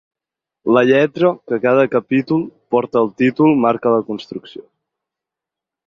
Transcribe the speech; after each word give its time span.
La 0.77 0.81
lletra 0.89 1.29
que 1.51 1.59
cada 1.67 1.85
capítol 1.97 2.43
porta 2.75 3.03
al 3.05 3.13
títol 3.23 3.55
marca 3.67 3.97
la 4.01 4.05
constricció. 4.13 4.69